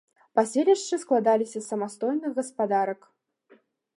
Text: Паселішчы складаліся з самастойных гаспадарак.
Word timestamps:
Паселішчы 0.37 0.97
складаліся 1.03 1.55
з 1.57 1.61
самастойных 1.71 2.31
гаспадарак. 2.39 3.01